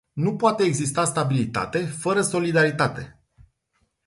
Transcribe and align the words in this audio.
Nu 0.13 0.35
poate 0.35 0.63
exista 0.63 1.05
stabilitate 1.05 1.85
fără 1.85 2.21
solidaritate. 2.21 3.19